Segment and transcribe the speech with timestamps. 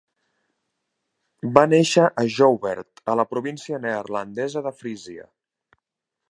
[1.57, 5.29] Va néixer a Ljouwert, a la província neerlandesa de Frísia.